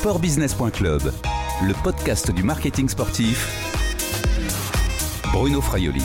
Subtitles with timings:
[0.00, 1.02] Sportbusiness.club,
[1.62, 3.44] le podcast du marketing sportif.
[5.30, 6.00] Bruno Fraioli.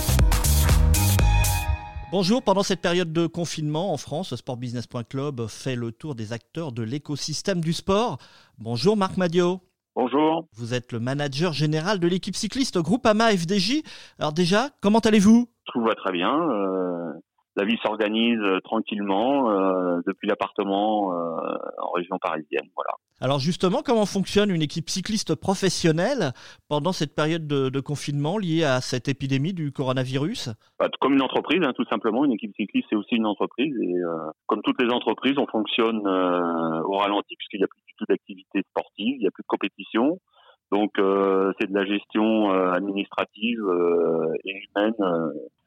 [2.12, 6.84] Bonjour, pendant cette période de confinement en France, Sportbusiness.club fait le tour des acteurs de
[6.84, 8.18] l'écosystème du sport.
[8.58, 9.62] Bonjour Marc Madio.
[9.96, 10.46] Bonjour.
[10.58, 13.82] Vous êtes le manager général de l'équipe cycliste Groupama FDJ.
[14.20, 15.48] Alors déjà, comment allez-vous?
[15.68, 16.38] Tout va très bien.
[16.38, 17.14] Euh,
[17.56, 22.68] la vie s'organise euh, tranquillement euh, depuis l'appartement euh, en région parisienne.
[22.76, 22.92] Voilà.
[23.22, 26.34] Alors justement, comment fonctionne une équipe cycliste professionnelle
[26.68, 30.50] pendant cette période de, confinement liée à cette épidémie du coronavirus?
[30.80, 32.26] Bah, Comme une entreprise, hein, tout simplement.
[32.26, 33.74] Une équipe cycliste, c'est aussi une entreprise.
[33.82, 33.96] Et
[34.48, 38.64] comme toutes les entreprises, on fonctionne au ralenti puisqu'il n'y a plus du tout d'activité
[38.70, 40.20] sportive, il n'y a plus de compétition.
[40.72, 43.64] Donc c'est de la gestion administrative
[44.44, 44.94] et humaine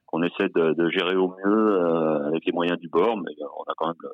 [0.09, 3.75] qu'on essaie de, gérer au mieux euh, avec les moyens du bord, mais on a
[3.77, 4.11] quand même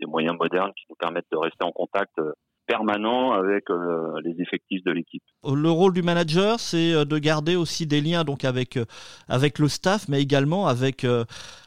[0.00, 2.32] des moyens modernes qui nous permettent de rester en contact euh,
[2.66, 5.22] permanent avec euh, les effectifs de l'équipe.
[5.44, 8.78] Le rôle du manager, c'est de garder aussi des liens donc avec
[9.28, 11.04] avec le staff, mais également avec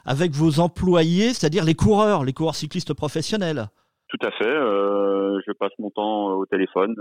[0.05, 3.65] avec vos employés, c'est-à-dire les coureurs, les coureurs cyclistes professionnels.
[4.07, 4.55] Tout à fait.
[5.45, 6.95] je passe mon temps au téléphone.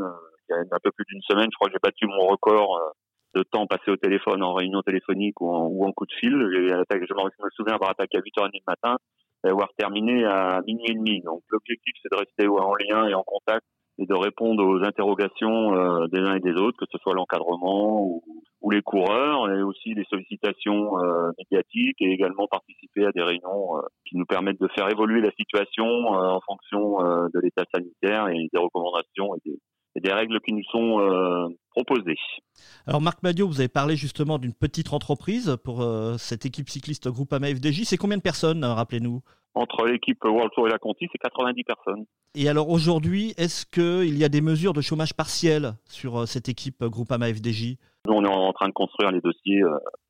[0.48, 2.94] Il y a un peu plus d'une semaine, je crois que j'ai battu mon record
[3.34, 6.32] de temps passé au téléphone en réunion téléphonique ou en, ou en coup de fil.
[6.32, 8.96] Je me souviens avoir attaqué à 8h30 du matin
[9.44, 11.20] et avoir terminé à minuit et demi.
[11.22, 13.64] Donc l'objectif c'est de rester en lien et en contact
[13.98, 18.02] et de répondre aux interrogations euh, des uns et des autres, que ce soit l'encadrement
[18.02, 18.24] ou,
[18.60, 23.78] ou, les coureurs, et aussi les sollicitations euh, médiatiques, et également participer à des réunions
[23.78, 26.98] euh, qui nous permettent de faire évoluer la situation en fonction
[27.32, 29.58] de l'état sanitaire et des recommandations et des,
[29.96, 32.16] et des règles qui nous sont euh, proposées.
[32.86, 37.08] Alors Marc Madio, vous avez parlé justement d'une petite entreprise pour euh, cette équipe cycliste
[37.08, 37.84] Groupama FDJ.
[37.84, 39.20] C'est combien de personnes, euh, rappelez-nous?
[39.54, 42.04] Entre l'équipe World Tour et la Conti, c'est 90 personnes.
[42.34, 46.82] Et alors aujourd'hui, est-ce qu'il y a des mesures de chômage partiel sur cette équipe
[46.82, 49.62] Groupama FDJ Nous, on est en train de construire les dossiers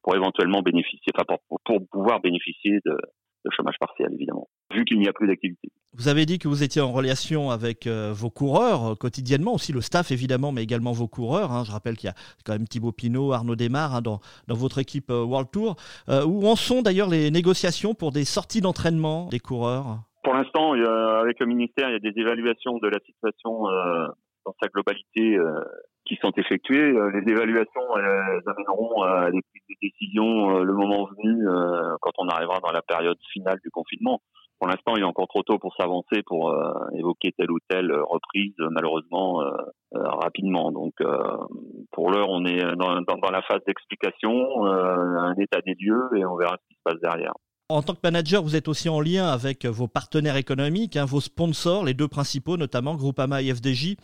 [0.03, 2.97] pour éventuellement bénéficier, enfin pour, pour pouvoir bénéficier de,
[3.44, 5.69] de chômage partiel, évidemment, vu qu'il n'y a plus d'activité.
[5.97, 9.72] Vous avez dit que vous étiez en relation avec euh, vos coureurs euh, quotidiennement, aussi
[9.72, 11.53] le staff évidemment, mais également vos coureurs.
[11.53, 11.62] Hein.
[11.65, 14.19] Je rappelle qu'il y a quand même Thibaut Pinot, Arnaud Desmar hein, dans,
[14.49, 15.77] dans, votre équipe euh, World Tour.
[16.27, 19.99] où en sont d'ailleurs les négociations pour des sorties d'entraînement des coureurs?
[20.25, 23.65] Pour l'instant, avec le ministère, il y a des évaluations de la situation
[24.47, 25.38] dans sa globalité
[26.06, 26.93] qui sont effectuées.
[27.12, 31.47] Les évaluations elles amèneront à des prises décision le moment venu
[32.00, 34.21] quand on arrivera dans la période finale du confinement
[34.65, 37.93] pour l'instant, il est encore trop tôt pour s'avancer, pour euh, évoquer telle ou telle
[37.93, 39.50] reprise, malheureusement, euh,
[39.95, 40.71] euh, rapidement.
[40.72, 40.95] Donc,
[41.93, 46.37] pour l'heure, on est dans, dans, la phase d'explication, un état des lieux, et on
[46.37, 47.34] verra ce qui se passe derrière.
[47.70, 51.20] En tant que manager, vous êtes aussi en lien avec vos partenaires économiques, hein, vos
[51.20, 53.97] sponsors, les deux principaux, notamment Groupama et FDJ.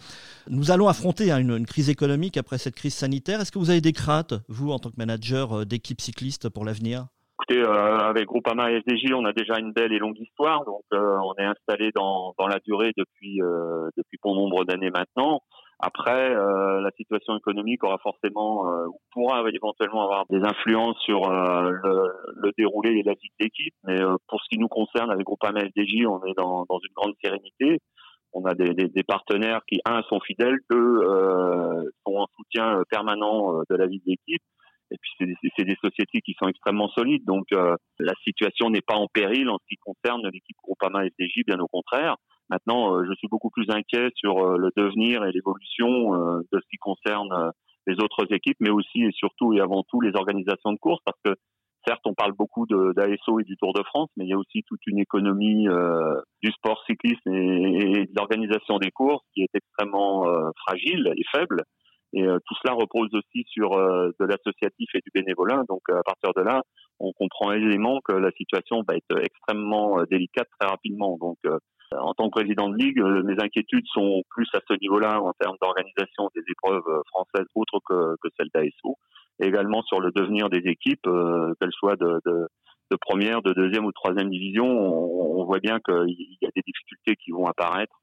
[0.49, 3.39] Nous allons affronter hein, une, crise économique après cette crise sanitaire.
[3.41, 7.09] Est-ce que vous avez des craintes, vous, en tant que manager d'équipe cycliste, pour l'avenir?
[7.51, 10.65] Euh, avec Groupama et FDJ, on a déjà une belle et longue histoire.
[10.65, 14.91] Donc, euh, on est installé dans, dans la durée depuis euh, depuis bon nombre d'années
[14.91, 15.43] maintenant.
[15.83, 22.53] Après, la situation économique aura forcément ou pourra éventuellement avoir des influences sur le, le,
[22.59, 23.75] déroulé et la vie de l'équipe.
[23.85, 23.99] Mais
[24.29, 27.79] pour ce qui nous concerne, avec Groupama FDJ, on est dans, dans une grande sérénité.
[28.33, 31.01] On a des, des, des, partenaires qui, un, sont fidèles, deux,
[32.07, 34.43] sont en soutien permanent de la vie de l'équipe
[34.91, 35.11] et puis
[35.57, 39.49] c'est des, sociétés qui sont extrêmement solides, donc euh, la situation n'est pas en péril
[39.49, 42.17] en ce qui concerne l'équipe Groupama FDJ, bien au contraire.
[42.51, 46.69] Maintenant, euh, je suis beaucoup plus inquiet sur euh, le devenir et l'évolution de ce
[46.71, 47.53] qui concerne
[47.87, 51.19] les autres équipes, mais aussi et surtout et avant tout les organisations de course, parce
[51.25, 51.35] que
[51.87, 54.63] certes, on parle beaucoup d'ASO et du Tour de France, mais il y a aussi
[54.67, 55.67] toute une économie
[56.43, 60.27] du sport cycliste et, et de l'organisation des courses qui est extrêmement
[60.67, 61.65] fragile et faible.
[62.13, 65.63] Et euh, tout cela repose aussi sur euh, de l'associatif et du bénévolat.
[65.69, 66.63] Donc à partir de là,
[66.99, 71.17] on comprend aisément que la situation va être extrêmement euh, délicate très rapidement.
[71.19, 71.39] Donc
[71.97, 75.57] en tant que président de ligue, mes inquiétudes sont plus à ce niveau-là en termes
[75.61, 78.97] d'organisation des épreuves françaises autres que, celles d'ASO,
[79.41, 81.09] également sur le devenir des équipes,
[81.61, 84.67] qu'elles soient de, première, de deuxième ou de troisième division.
[84.67, 87.99] On, on voit bien qu'il y a des difficultés qui vont apparaître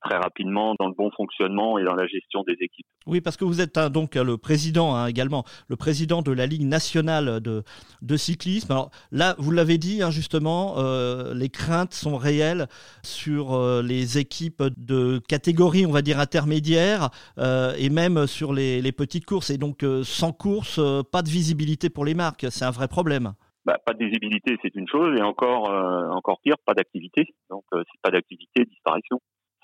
[0.00, 2.86] très rapidement dans le bon fonctionnement et dans la gestion des équipes.
[3.06, 6.46] Oui, parce que vous êtes hein, donc le président hein, également, le président de la
[6.46, 7.62] Ligue nationale de,
[8.02, 8.72] de cyclisme.
[8.72, 12.66] Alors là, vous l'avez dit hein, justement, euh, les craintes sont réelles
[13.02, 18.82] sur euh, les équipes de catégorie, on va dire intermédiaire, euh, et même sur les,
[18.82, 19.50] les, petites courses.
[19.50, 20.80] Et donc sans course,
[21.10, 22.46] pas de visibilité pour les marques.
[22.50, 23.32] C'est un vrai problème.
[23.64, 25.70] Bah, pas de visibilité, c'est une chose, et encore,
[26.14, 27.26] encore pire, pas d'activité.
[27.50, 29.20] Donc, c'est pas d'activité, disparition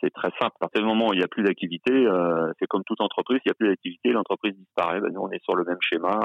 [0.07, 0.55] C'est très simple.
[0.61, 3.41] À partir du moment où il n'y a plus d'activité, euh, c'est comme toute entreprise,
[3.45, 5.01] il n'y a plus d'activité, l'entreprise disparaît.
[5.01, 6.21] Ben, nous, on est sur le même schéma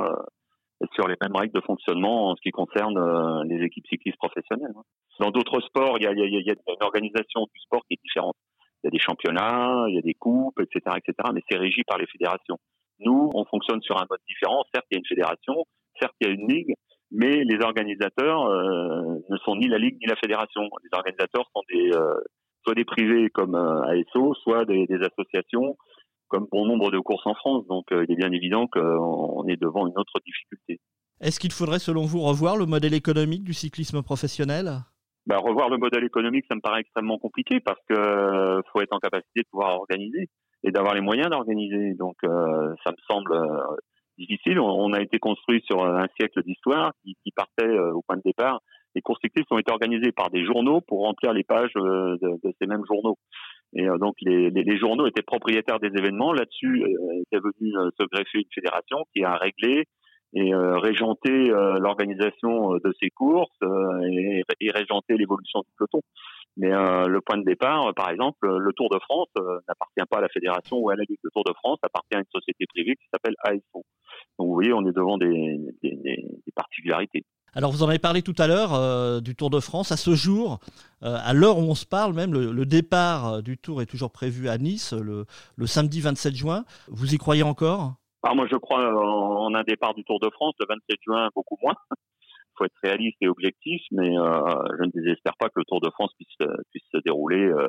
[0.84, 4.74] et sur les mêmes règles de fonctionnement en ce qui concerne les équipes cyclistes professionnelles.
[4.78, 4.84] Hein.
[5.20, 8.00] Dans d'autres sports, il y a, y, y a, une organisation du sport qui est
[8.04, 8.36] différente.
[8.84, 11.82] Il y a des championnats, il y a des coupes, etc., etc., mais c'est régi
[11.84, 12.58] par les fédérations.
[13.00, 14.64] Nous, on fonctionne sur un mode différent.
[14.74, 15.56] Certes, il y a une fédération,
[16.00, 16.76] certes, il y a une ligue,
[17.12, 20.62] mais les organisateurs euh, ne sont ni la ligue ni la fédération.
[20.84, 22.16] Les organisateurs sont des euh,
[22.64, 25.78] soit des privés comme euh, ASO, soit des, des, associations
[26.28, 27.66] comme bon nombre de courses en France.
[27.68, 30.80] Donc, il est bien évident qu'on est devant une autre difficulté.
[31.20, 34.72] Est-ce qu'il faudrait, selon vous, revoir le modèle économique du cyclisme professionnel?
[35.26, 39.00] Bah, revoir le modèle économique, ça me paraît extrêmement compliqué parce que faut être en
[39.00, 40.30] capacité de pouvoir organiser
[40.64, 41.96] et d'avoir les moyens d'organiser.
[41.96, 43.34] Donc, ça me semble
[44.22, 44.60] difficile.
[44.60, 48.22] On, a été construit sur un siècle d'histoire qui, qui, partait euh, au point de
[48.24, 48.62] départ.
[48.96, 52.40] Les courses cyclistes ont été organisées par des journaux pour remplir les pages euh, de,
[52.44, 53.18] de ces mêmes journaux.
[53.74, 56.34] Et euh, donc les, les, les, journaux étaient propriétaires des événements.
[56.34, 56.84] Là-dessus
[57.22, 59.86] était venue se greffer une fédération qui a réglé
[60.34, 63.50] et régenté l'organisation de ces courses
[64.10, 66.00] et, et régenté l'évolution du peloton.
[66.58, 69.30] Mais euh, le point de départ, par exemple, le Tour de France
[69.68, 71.20] n'appartient pas à la fédération ou à la Ligue.
[71.24, 73.62] Le Tour de France appartient à une société privée qui s'appelle ASO.
[73.74, 77.24] Donc vous voyez, on est devant des, des, des particularités.
[77.54, 79.92] Alors vous en avez parlé tout à l'heure euh, du Tour de France.
[79.92, 80.60] À ce jour,
[81.04, 84.12] euh, à l'heure où on se parle même, le, le, départ du Tour est toujours
[84.12, 85.26] prévu à Nice le,
[85.58, 86.64] le, samedi 27 juin.
[86.88, 87.96] Vous y croyez encore?
[88.24, 91.30] Alors moi je crois en, en, un départ du Tour de France le 27 juin,
[91.36, 91.74] beaucoup moins.
[91.92, 91.96] Il
[92.58, 94.42] faut être réaliste et objectif, mais euh,
[94.80, 97.68] je ne désespère pas que le Tour de France puisse, puisse se dérouler euh,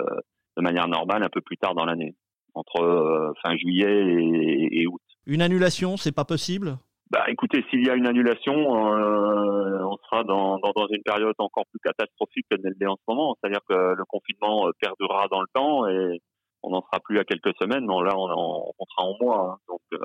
[0.56, 2.14] de manière normale un peu plus tard dans l'année,
[2.55, 5.00] entre euh, fin juillet et, et août.
[5.26, 6.79] Une annulation, c'est pas possible?
[7.12, 11.35] Bah, écoutez, s'il y a une annulation, euh, on sera dans, dans, dans, une période
[11.37, 13.37] encore plus catastrophique que l'est en ce moment.
[13.37, 16.23] C'est-à-dire que le confinement euh, perdurera dans le temps et
[16.62, 17.85] on n'en sera plus à quelques semaines.
[17.85, 19.53] Non, là, on, en, on sera en mois.
[19.53, 19.56] Hein.
[19.69, 19.99] Donc, euh,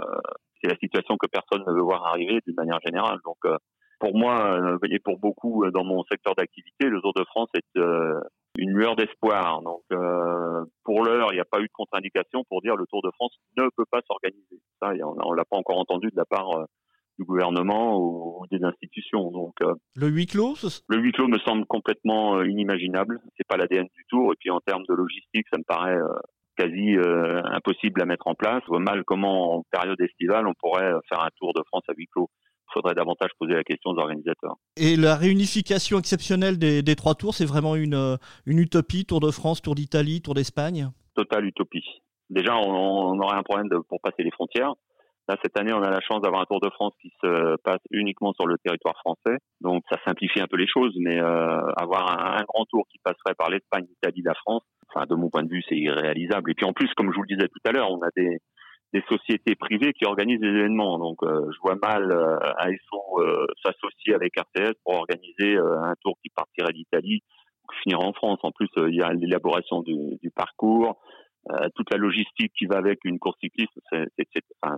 [0.61, 3.19] c'est la situation que personne ne veut voir arriver d'une manière générale.
[3.23, 3.55] Donc, euh,
[3.99, 7.79] pour moi euh, et pour beaucoup dans mon secteur d'activité, le Tour de France est
[8.57, 9.61] une lueur d'espoir.
[9.61, 9.83] Donc,
[10.83, 13.35] pour l'heure, il n'y a pas eu de contre-indication pour dire le Tour de France
[13.55, 14.59] ne peut pas s'organiser.
[14.81, 16.67] Ça, on, on l'a pas encore entendu de la part
[17.17, 19.31] du gouvernement ou, des institutions.
[19.31, 20.55] Donc euh, le huis clos,
[20.87, 23.19] le huis clos me semble complètement euh, inimaginable.
[23.37, 24.31] C'est pas l'ADN du tour.
[24.33, 26.07] Et puis en termes de logistique, ça me paraît euh,
[26.55, 28.61] quasi euh, impossible à mettre en place.
[28.63, 31.93] Je vois mal comment en période estivale on pourrait faire un tour de France à
[31.97, 32.29] huis clos.
[32.69, 34.55] Il faudrait davantage poser la question aux organisateurs.
[34.75, 39.05] Et la réunification exceptionnelle des, des trois tours, c'est vraiment une, une utopie?
[39.05, 40.89] Tour de France, Tour d'Italie, Tour d'Espagne?
[41.15, 41.85] Totale utopie.
[42.29, 44.73] Déjà, on, on aurait un problème de, pour passer les frontières.
[45.27, 47.81] Là, cette année, on a la chance d'avoir un Tour de France qui se passe
[47.91, 49.37] uniquement sur le territoire français.
[49.59, 53.35] Donc, ça simplifie un peu les choses, mais euh, avoir un, grand tour qui passerait
[53.37, 56.51] par l'Espagne, l'Italie, la France, enfin, de mon point de vue, c'est irréalisable.
[56.51, 58.37] Et puis, en plus, comme je vous le disais tout à l'heure, on a des,
[58.93, 60.97] des sociétés privées qui organisent des événements.
[60.97, 65.95] Donc, euh, je vois mal euh, ASO euh, s'associer avec RTS pour organiser euh, un
[66.01, 67.21] tour qui partirait d'Italie,
[67.83, 68.39] finir en France.
[68.43, 70.99] En plus, euh, il y a l'élaboration du, du parcours,
[71.51, 74.07] euh, toute la logistique qui va avec une course cycliste, c'est
[74.61, 74.77] enfin,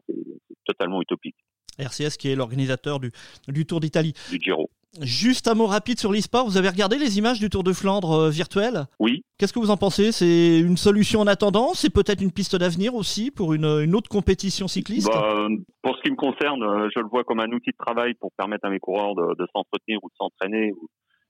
[0.65, 1.35] totalement utopique.
[1.79, 3.11] RCS qui est l'organisateur du,
[3.47, 4.13] du, Tour d'Italie.
[4.29, 4.69] Du Giro.
[5.01, 6.45] Juste un mot rapide sur l'e-sport.
[6.45, 8.85] Vous avez regardé les images du Tour de Flandre euh, virtuel?
[8.99, 9.23] Oui.
[9.37, 10.11] Qu'est-ce que vous en pensez?
[10.11, 11.73] C'est une solution en attendant?
[11.75, 15.07] C'est peut-être une piste d'avenir aussi pour une, une, autre compétition cycliste?
[15.07, 15.47] Bah,
[15.83, 18.31] Pour ce qui me concerne, euh, je le vois comme un outil de travail pour
[18.35, 20.73] permettre à mes coureurs de, de s'entretenir ou de s'entraîner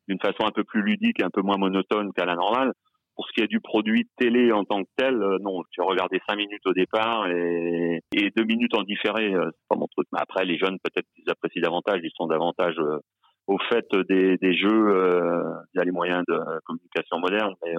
[0.08, 2.72] d'une façon un peu plus ludique et un peu moins monotone qu'à la normale.
[3.19, 6.21] Pour ce qui est du produit télé en tant que tel, euh, non, j'ai regardé
[6.25, 10.07] cinq minutes au départ et, et deux minutes en différé, euh, c'est pas mon truc.
[10.13, 12.99] Mais après, les jeunes, peut-être qu'ils apprécient davantage, ils sont davantage euh,
[13.47, 17.55] au fait des, jeux euh, via les moyens de communication modernes.
[17.65, 17.73] Mais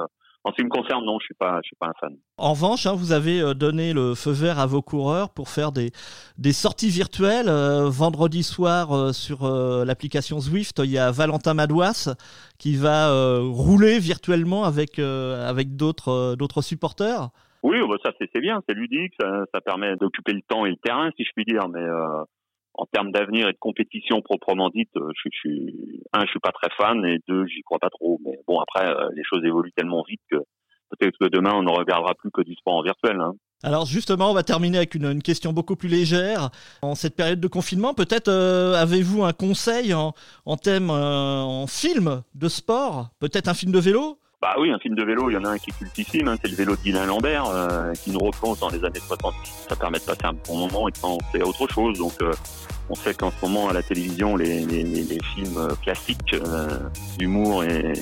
[0.44, 2.16] en ce qui me concerne, non, je suis pas, je suis pas un fan.
[2.38, 5.70] En revanche, hein, vous avez euh, donné le feu vert à vos coureurs pour faire
[5.70, 5.90] des,
[6.38, 7.48] des sorties virtuelles.
[7.48, 12.14] Euh, vendredi soir, euh, sur euh, l'application Zwift, il y a Valentin Madouas
[12.58, 17.30] qui va rouler virtuellement avec, avec d'autres, d'autres supporters.
[17.62, 20.76] Oui, bah ça c'est bien, c'est ludique, ça, ça permet d'occuper le temps et le
[20.76, 21.80] terrain, si je puis dire, mais
[22.80, 26.52] en termes d'avenir et de compétition proprement dite, je, je suis un, je suis pas
[26.52, 28.18] très fan, et deux, j'y crois pas trop.
[28.24, 30.38] Mais bon, après, les choses évoluent tellement vite que
[30.90, 33.20] peut-être que demain, on ne regardera plus que du sport en virtuel.
[33.20, 33.34] Hein.
[33.62, 36.50] Alors justement, on va terminer avec une, question beaucoup plus légère.
[36.82, 40.12] En cette période de confinement, peut-être euh, avez-vous un conseil en,
[40.56, 43.10] thème, euh, en film de sport?
[43.18, 44.18] Peut-être un film de vélo?
[44.40, 46.36] Bah oui, un film de vélo, il y en a un qui est cultissime, hein,
[46.40, 49.34] c'est le vélo de Dylan Lambert, euh, qui nous replonge dans les années 60.
[49.68, 51.98] Ça permet de passer un bon moment et de penser à autre chose.
[51.98, 52.32] Donc euh,
[52.88, 56.68] on sait qu'en ce moment à la télévision, les, les, les films classiques euh,
[57.18, 57.92] d'humour et,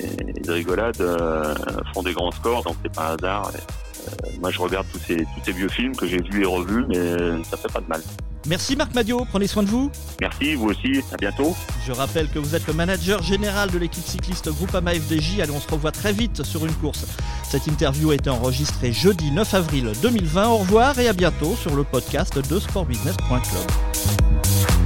[0.41, 1.53] de rigolade euh,
[1.93, 3.51] font des grands scores, donc c'est pas un hasard.
[3.53, 6.85] Et moi, je regarde tous ces, tous ces vieux films que j'ai vus et revus,
[6.87, 8.01] mais ça fait pas de mal.
[8.49, 9.91] Merci Marc Madio, prenez soin de vous.
[10.19, 11.55] Merci, vous aussi, à bientôt.
[11.85, 15.41] Je rappelle que vous êtes le manager général de l'équipe cycliste Groupama FDJ.
[15.41, 17.05] Allez, on se revoit très vite sur une course.
[17.47, 20.47] Cette interview a été enregistrée jeudi 9 avril 2020.
[20.47, 24.78] Au revoir et à bientôt sur le podcast de sportbusiness.club.